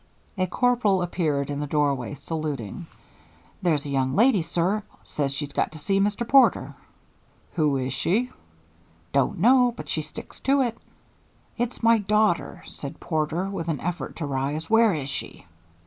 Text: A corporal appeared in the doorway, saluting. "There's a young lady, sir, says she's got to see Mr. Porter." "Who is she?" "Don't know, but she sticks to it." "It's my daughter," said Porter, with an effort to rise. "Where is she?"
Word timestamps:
A 0.35 0.47
corporal 0.47 1.03
appeared 1.03 1.51
in 1.51 1.59
the 1.59 1.67
doorway, 1.67 2.15
saluting. 2.15 2.87
"There's 3.61 3.85
a 3.85 3.91
young 3.91 4.15
lady, 4.15 4.41
sir, 4.41 4.81
says 5.03 5.31
she's 5.31 5.53
got 5.53 5.71
to 5.73 5.77
see 5.77 5.99
Mr. 5.99 6.27
Porter." 6.27 6.73
"Who 7.53 7.77
is 7.77 7.93
she?" 7.93 8.31
"Don't 9.13 9.37
know, 9.37 9.71
but 9.77 9.87
she 9.87 10.01
sticks 10.01 10.39
to 10.39 10.61
it." 10.61 10.75
"It's 11.55 11.83
my 11.83 11.99
daughter," 11.99 12.63
said 12.65 12.99
Porter, 12.99 13.47
with 13.47 13.67
an 13.67 13.79
effort 13.79 14.15
to 14.15 14.25
rise. 14.25 14.71
"Where 14.71 14.95
is 14.95 15.07
she?" 15.07 15.45